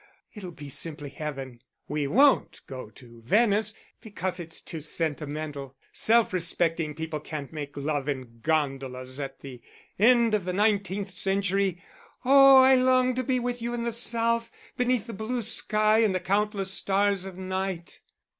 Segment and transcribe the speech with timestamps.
[0.33, 1.59] It'll be simply heavenly.
[1.87, 8.09] We won't go to Venice, because it's too sentimental; self respecting people can't make love
[8.09, 9.61] in gondolas at the
[9.99, 11.83] end of the nineteenth century....
[12.25, 16.15] Oh, I long to be with you in the South, beneath the blue sky and
[16.15, 17.99] the countless stars of night."